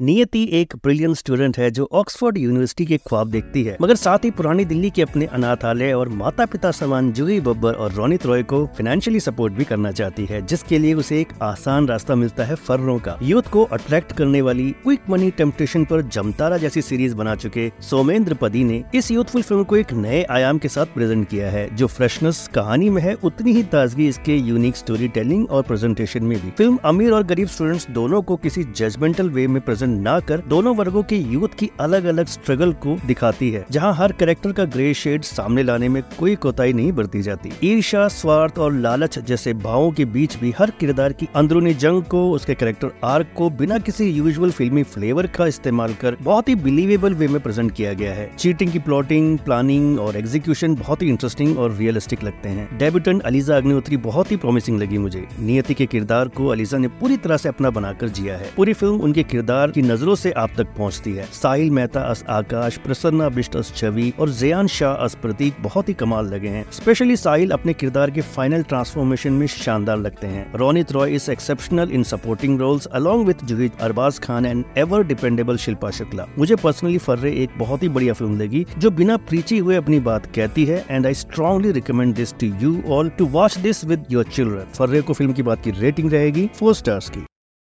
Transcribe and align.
नियति 0.00 0.42
एक 0.52 0.74
brilliant 0.76 1.16
student 1.16 1.58
है 1.58 1.70
जो 1.70 1.86
ऑक्सफोर्ड 1.92 2.38
यूनिवर्सिटी 2.38 2.84
के 2.86 2.96
ख्वाब 2.98 3.28
देखती 3.30 3.62
है। 3.62 3.76
मगर 3.82 3.94
साथ 3.94 4.24
ही 4.24 4.30
पुरानी 4.30 4.64
दिल्ली 4.64 4.88
के 4.90 5.02
अपने 5.02 5.26
अनाथालय 5.26 5.92
और 5.92 6.08
माता 6.10 6.46
पिता 6.46 6.70
समान 6.70 7.12
जूही 7.12 7.38
बब्बर 7.40 7.74
और 7.74 7.92
रोनित 7.92 8.26
रॉय 8.26 8.42
को 8.42 8.64
फाइनेंशियली 8.68 9.20
सपोर्ट 9.20 9.52
भी 9.54 9.64
करना 9.64 9.92
चाहती 9.92 10.24
है, 10.26 10.40
जिसके 10.42 10.78
लिए 10.78 10.94
उसे 10.94 11.20
एक 11.20 11.32
आसान 11.42 11.86
रास्ता 11.88 12.14
मिलता 12.14 12.44
है 12.44 12.54
फर्रों 12.56 12.98
का। 12.98 13.16
यूथ 13.22 13.50
को 13.52 13.62
अट्रैक्ट 13.64 14.12
करने 14.12 14.40
वाली 14.42 14.70
क्विक 14.82 15.08
मनी 15.10 15.30
टेम्पटेशन 15.30 15.84
पर 15.84 16.02
जमतारा 16.08 16.56
जैसी 16.56 16.82
सीरीज़ 16.82 17.14
बना 17.14 17.34
चुके 17.36 17.70
सोमेंद्र 17.80 18.34
पदी 18.34 18.64
ने 18.64 18.82
इस 18.94 19.10
यूथफुल 19.10 19.42
फ़िल्म 19.42 19.64
को 19.64 19.76
एक 19.76 19.92
नए 19.92 20.22
आयाम 20.30 20.58
के 20.58 20.68
साथ 20.68 20.94
प्रेजेंट 20.94 21.28
किया 21.28 21.50
है, 21.50 21.68
जो 21.76 21.86
फ्रेशनेस 21.86 22.48
कहानी 22.54 22.90
में 22.90 23.00
है, 23.02 23.14
उतनी 23.14 23.52
ही 23.52 23.62
ताजगी 23.68 24.08
इसके 24.08 24.36
यूनिक 24.38 24.76
स्टोरी 24.76 25.08
टेलिंग 25.10 25.48
और 25.50 25.62
प्रेजेंटेशन 25.62 26.24
में 26.24 26.38
भी। 26.42 26.50
फ़िल्म 26.50 26.78
अमीर 26.84 27.12
और 27.12 27.22
गरीब 27.24 27.48
स्टूडेंट्स 27.48 27.88
दोनों 27.92 28.22
को 28.22 28.36
किसी 28.38 28.64
जजमेंटल 28.66 29.30
वे 29.30 29.46
में 29.46 29.60
प्रेजेंट 29.62 29.82
प्रेजेंट 29.84 30.06
न 30.08 30.20
कर, 30.28 30.40
दोनों 30.48 30.74
वर्गो 30.76 31.02
के 31.02 31.16
यूथ 31.16 31.54
की 31.58 31.70
अलग 31.80 32.04
अलग 32.04 32.26
स्ट्रगल 32.26 32.72
को 32.82 32.96
दिखाती 33.06 33.50
है, 33.50 33.64
जहाँ 33.70 33.92
हर 33.94 34.12
कैरेक्टर 34.12 34.52
का 34.52 34.64
ग्रे 34.66 34.92
शेड 34.94 35.22
सामने 35.22 35.62
लाने 35.62 35.88
में 35.88 36.02
कोई 36.18 36.34
कोताही 36.36 36.72
नहीं 36.72 36.92
बरती 36.92 37.22
जाती। 37.22 37.52
ईर्षा 37.64 38.06
स्वार्थ 38.08 38.58
और 38.58 38.72
लालच 38.74 39.18
जैसे 39.18 39.54
भावों 39.54 39.90
के 39.90 40.04
बीच 40.04 40.36
भी 40.36 40.52
हर 40.58 40.70
किरदार 40.70 41.12
की 41.12 41.28
अंदरूनी 41.36 41.74
जंग 41.74 42.02
को, 42.02 42.30
उसके 42.30 42.54
कैरेक्टर 42.54 42.90
आर्क 43.04 43.32
को 43.36 43.50
बिना 43.52 43.78
किसी 43.78 44.10
यूजुअल 44.10 44.50
फिल्मी 44.50 44.82
फ्लेवर 44.84 45.26
का 45.26 45.46
इस्तेमाल 45.46 45.94
कर 45.94 46.16
बहुत 46.22 46.48
ही 46.48 46.54
बिलीवेबल 46.56 47.14
वे 47.14 47.28
में 47.28 47.40
प्रेजेंट 47.42 47.72
किया 47.72 47.92
गया 47.92 48.12
है। 48.14 48.30
चीटिंग 48.38 48.72
की 48.72 48.78
प्लॉटिंग 48.78 49.38
प्लानिंग 49.38 49.98
और 50.00 50.16
एग्जीक्यूशन 50.16 50.74
बहुत 50.74 51.02
ही 51.02 51.08
इंटरेस्टिंग 51.08 51.58
और 51.58 51.74
रियलिस्टिक 51.74 52.24
लगते 52.24 52.48
हैं। 52.48 52.68
डेब्यूटेंट 52.78 53.22
अलीजा 53.22 53.56
अग्निहोत्री 53.56 53.96
बहुत 53.98 54.30
ही 54.32 54.36
प्रॉमिसिंग 54.36 54.80
लगी 54.80 54.98
मुझे। 54.98 55.26
नियति 55.40 55.74
के 55.74 55.86
किरदार 55.86 56.28
को 56.28 56.46
अलीजा 56.48 56.78
ने 56.78 56.88
पूरी 57.00 57.16
तरह 57.16 57.36
से 57.36 57.48
अपना 57.48 57.70
बनाकर 57.70 58.08
जिया 58.08 58.36
है। 58.36 58.50
पूरी 58.56 58.72
फ़िल्म 58.72 59.00
उनके 59.00 59.22
किरदार 59.22 59.70
की 59.74 59.82
नज़रों 59.82 60.14
से 60.14 60.32
आप 60.32 60.50
तक 60.56 60.74
पहुँचती 60.76 61.12
है। 61.12 61.24
साहिल 61.32 61.70
मेहता 61.70 62.00
अस 62.02 62.24
आकाश, 62.30 62.76
प्रसन्ना 62.78 63.28
बिष्ट 63.30 63.56
अस 63.56 63.72
छवि 63.76 64.12
और 64.20 64.30
जयान 64.32 64.66
शाह 64.68 64.94
अस 65.04 65.14
प्रतीक 65.22 65.62
बहुत 65.62 65.88
ही 65.88 65.94
कमाल 65.94 66.26
लगे 66.28 66.48
हैं। 66.48 66.64
स्पेशली 66.72 67.16
साहिल 67.16 67.50
अपने 67.52 67.72
किरदार 67.74 68.10
के 68.10 68.20
फाइनल 68.20 68.62
ट्रांसफॉर्मेशन 68.64 69.32
में 69.32 69.46
शानदार 69.48 69.98
लगते 69.98 70.26
हैं। 70.26 70.46
Ronit 70.54 70.92
Roy 70.92 71.14
is 71.14 71.30
exceptional 71.30 71.90
in 71.92 72.02
supporting 72.04 72.58
roles 72.60 72.86
along 72.94 73.26
with 73.26 73.44
Juhid 73.44 73.72
Arbaaz 73.80 74.18
Khan 74.18 74.46
and 74.46 74.64
ever 74.78 75.02
dependable 75.04 75.56
Shilpa 75.56 75.90
Shukla. 75.92 76.26
मुझे 76.38 76.56
पर्सनली 76.56 76.98
फर्रे 77.00 77.32
एक 77.42 77.58
बहुत 77.58 77.82
ही 77.82 77.88
बढ़िया 77.88 78.12
फ़िल्म 78.12 78.40
लगी, 78.40 78.64
जो 78.78 78.90
बिना 78.92 79.16
प्रीची 79.18 79.58
हुए 79.58 79.76
अपनी 79.76 80.00
बात 80.02 80.26
कहती 80.34 80.64
है 80.64 80.84
and 80.90 81.06
I 81.06 81.14
strongly 81.16 81.72
recommend 81.72 82.14
this 82.14 82.34
to 82.40 82.46
you 82.62 82.80
all 82.88 83.08
to 83.18 83.26
watch 83.28 83.58
this 83.58 83.84
with 83.84 84.06
your 84.10 84.24
children 84.26 84.72
Farrey 84.78 85.00
को 85.00 85.12
फ़िल्म 85.12 85.32
की 85.32 85.42
बात 85.42 85.64
की 85.64 85.70
रेटिंग 85.80 86.12
रहेगी 86.12 86.50
फोर 86.58 86.74
स्टार्स 86.74 87.08
की। 87.10 87.24